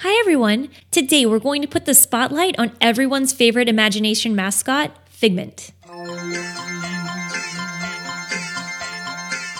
Hi, 0.00 0.14
everyone. 0.20 0.68
Today 0.90 1.24
we're 1.24 1.38
going 1.38 1.62
to 1.62 1.68
put 1.68 1.86
the 1.86 1.94
spotlight 1.94 2.58
on 2.58 2.72
everyone's 2.82 3.32
favorite 3.32 3.66
imagination 3.66 4.36
mascot, 4.36 4.94
Figment. 5.08 5.72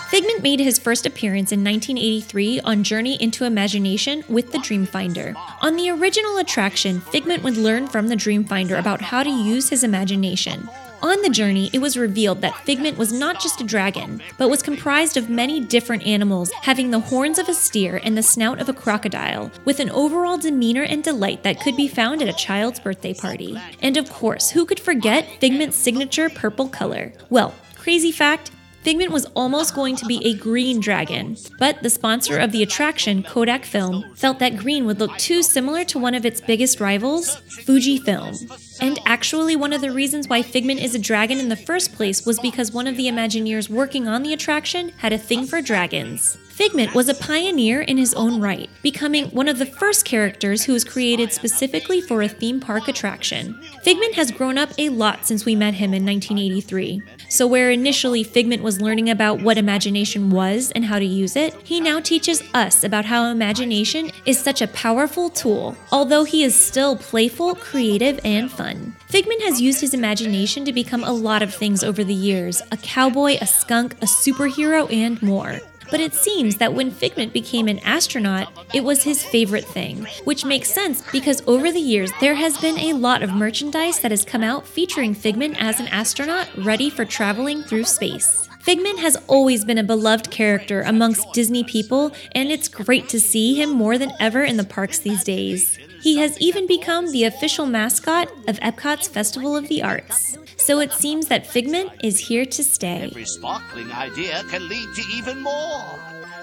Figment 0.09 0.43
made 0.43 0.59
his 0.59 0.77
first 0.77 1.07
appearance 1.07 1.51
in 1.51 1.63
1983 1.63 2.59
on 2.59 2.83
Journey 2.83 3.15
into 3.19 3.45
Imagination 3.45 4.23
with 4.29 4.51
the 4.51 4.59
Dreamfinder. 4.59 5.35
On 5.61 5.75
the 5.75 5.89
original 5.89 6.37
attraction, 6.37 7.01
Figment 7.01 7.41
would 7.41 7.57
learn 7.57 7.87
from 7.87 8.07
the 8.07 8.15
Dreamfinder 8.15 8.77
about 8.77 9.01
how 9.01 9.23
to 9.23 9.31
use 9.31 9.69
his 9.69 9.83
imagination. 9.83 10.69
On 11.01 11.21
the 11.21 11.29
journey, 11.29 11.69
it 11.73 11.79
was 11.79 11.95
revealed 11.95 12.41
that 12.41 12.65
Figment 12.65 12.97
was 12.97 13.13
not 13.13 13.39
just 13.39 13.61
a 13.61 13.63
dragon, 13.63 14.19
but 14.39 14.49
was 14.49 14.63
comprised 14.63 15.15
of 15.15 15.29
many 15.29 15.59
different 15.59 16.05
animals, 16.07 16.51
having 16.63 16.89
the 16.89 16.99
horns 16.99 17.37
of 17.37 17.47
a 17.47 17.53
steer 17.53 18.01
and 18.03 18.17
the 18.17 18.23
snout 18.23 18.59
of 18.59 18.67
a 18.67 18.73
crocodile, 18.73 19.51
with 19.63 19.79
an 19.79 19.91
overall 19.91 20.39
demeanor 20.39 20.81
and 20.81 21.03
delight 21.03 21.43
that 21.43 21.61
could 21.61 21.77
be 21.77 21.87
found 21.87 22.23
at 22.23 22.27
a 22.27 22.33
child's 22.33 22.79
birthday 22.79 23.13
party. 23.13 23.55
And 23.81 23.95
of 23.95 24.09
course, 24.09 24.49
who 24.49 24.65
could 24.65 24.79
forget 24.79 25.39
Figment's 25.39 25.77
signature 25.77 26.29
purple 26.29 26.67
color? 26.67 27.13
Well, 27.29 27.53
crazy 27.75 28.11
fact 28.11 28.51
Figment 28.87 29.11
was 29.11 29.25
almost 29.35 29.75
going 29.75 29.97
to 29.97 30.05
be 30.05 30.25
a 30.25 30.33
green 30.33 30.79
dragon, 30.79 31.35
but 31.59 31.83
the 31.83 31.89
sponsor 31.89 32.39
of 32.39 32.53
the 32.53 32.63
attraction, 32.63 33.21
Kodak 33.21 33.65
Film, 33.65 34.15
felt 34.15 34.39
that 34.39 34.55
green 34.55 34.85
would 34.85 34.97
look 34.97 35.17
too 35.17 35.43
similar 35.43 35.83
to 35.83 35.99
one 35.99 36.15
of 36.15 36.25
its 36.25 36.39
biggest 36.39 36.79
rivals, 36.79 37.35
Fujifilm. 37.65 38.79
And 38.79 38.97
actually, 39.05 39.57
one 39.57 39.73
of 39.73 39.81
the 39.81 39.91
reasons 39.91 40.29
why 40.29 40.41
Figment 40.41 40.79
is 40.79 40.95
a 40.95 40.99
dragon 40.99 41.37
in 41.37 41.49
the 41.49 41.57
first 41.57 41.95
place 41.95 42.25
was 42.25 42.39
because 42.39 42.71
one 42.71 42.87
of 42.87 42.95
the 42.95 43.07
Imagineers 43.07 43.69
working 43.69 44.07
on 44.07 44.23
the 44.23 44.31
attraction 44.31 44.93
had 44.99 45.11
a 45.11 45.17
thing 45.17 45.45
for 45.45 45.61
dragons. 45.61 46.37
Figment 46.57 46.95
was 46.95 47.07
a 47.07 47.13
pioneer 47.13 47.81
in 47.81 47.97
his 47.97 48.15
own 48.15 48.41
right, 48.41 48.67
becoming 48.81 49.25
one 49.25 49.47
of 49.47 49.59
the 49.59 49.65
first 49.67 50.05
characters 50.05 50.63
who 50.63 50.73
was 50.73 50.83
created 50.83 51.31
specifically 51.31 52.01
for 52.01 52.23
a 52.23 52.27
theme 52.27 52.59
park 52.59 52.87
attraction. 52.87 53.61
Figment 53.83 54.15
has 54.15 54.31
grown 54.31 54.57
up 54.57 54.71
a 54.79 54.89
lot 54.89 55.27
since 55.27 55.45
we 55.45 55.53
met 55.53 55.75
him 55.75 55.93
in 55.93 56.03
1983. 56.03 57.03
So, 57.29 57.45
where 57.45 57.69
initially 57.69 58.23
Figment 58.23 58.63
was 58.63 58.81
learning 58.81 59.11
about 59.11 59.39
what 59.39 59.59
imagination 59.59 60.31
was 60.31 60.71
and 60.71 60.83
how 60.83 60.97
to 60.97 61.05
use 61.05 61.35
it, 61.35 61.53
he 61.63 61.79
now 61.79 61.99
teaches 61.99 62.41
us 62.55 62.83
about 62.83 63.05
how 63.05 63.29
imagination 63.29 64.09
is 64.25 64.39
such 64.39 64.59
a 64.59 64.67
powerful 64.69 65.29
tool, 65.29 65.77
although 65.91 66.23
he 66.23 66.43
is 66.43 66.55
still 66.55 66.95
playful, 66.95 67.53
creative, 67.53 68.19
and 68.25 68.51
fun. 68.51 68.95
Figment 69.09 69.43
has 69.43 69.61
used 69.61 69.79
his 69.79 69.93
imagination 69.93 70.65
to 70.65 70.73
become 70.73 71.03
a 71.03 71.11
lot 71.11 71.43
of 71.43 71.53
things 71.53 71.83
over 71.83 72.03
the 72.03 72.15
years 72.15 72.63
a 72.71 72.77
cowboy, 72.77 73.37
a 73.39 73.45
skunk, 73.45 73.93
a 74.01 74.07
superhero, 74.07 74.91
and 74.91 75.21
more. 75.21 75.59
But 75.89 75.99
it 75.99 76.13
seems 76.13 76.57
that 76.57 76.73
when 76.73 76.91
Figment 76.91 77.33
became 77.33 77.67
an 77.67 77.79
astronaut, 77.79 78.51
it 78.73 78.83
was 78.83 79.03
his 79.03 79.23
favorite 79.23 79.65
thing, 79.65 80.05
which 80.23 80.45
makes 80.45 80.69
sense 80.69 81.01
because 81.11 81.41
over 81.47 81.71
the 81.71 81.79
years 81.79 82.11
there 82.19 82.35
has 82.35 82.57
been 82.57 82.77
a 82.77 82.93
lot 82.93 83.23
of 83.23 83.33
merchandise 83.33 83.99
that 83.99 84.11
has 84.11 84.25
come 84.25 84.43
out 84.43 84.67
featuring 84.67 85.13
Figment 85.13 85.55
as 85.59 85.79
an 85.79 85.87
astronaut 85.87 86.49
ready 86.57 86.89
for 86.89 87.05
traveling 87.05 87.63
through 87.63 87.85
space. 87.85 88.47
Figment 88.59 88.99
has 88.99 89.15
always 89.27 89.63
been 89.63 89.77
a 89.77 89.83
beloved 89.83 90.29
character 90.29 90.81
amongst 90.81 91.31
Disney 91.31 91.63
people, 91.63 92.11
and 92.33 92.51
it's 92.51 92.67
great 92.67 93.07
to 93.07 93.19
see 93.19 93.61
him 93.61 93.69
more 93.69 93.97
than 93.97 94.11
ever 94.19 94.43
in 94.43 94.57
the 94.57 94.65
parks 94.65 94.99
these 94.99 95.23
days. 95.23 95.77
He 96.01 96.17
has 96.17 96.37
even 96.39 96.67
become 96.67 97.11
the 97.11 97.23
official 97.23 97.65
mascot 97.65 98.29
of 98.45 98.59
Epcot's 98.59 99.07
Festival 99.07 99.55
of 99.55 99.69
the 99.69 99.81
Arts. 99.81 100.37
So 100.67 100.81
it 100.81 100.91
seems 100.91 101.27
that 101.27 101.47
Figment 101.47 101.93
is 102.03 102.19
here 102.19 102.45
to 102.45 102.61
stay. 102.61 103.03
Every 103.03 103.23
sparkling 103.23 103.89
idea 103.89 104.43
can 104.49 104.67
lead 104.67 104.93
to 104.95 105.03
even 105.15 105.41
more. 105.41 105.85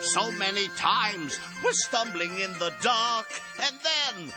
So 0.01 0.33
many 0.33 0.69
times 0.79 1.39
we're 1.63 1.75
stumbling 1.75 2.31
in 2.41 2.51
the 2.55 2.73
dark, 2.81 3.27
and 3.61 3.77
then. 3.85 4.33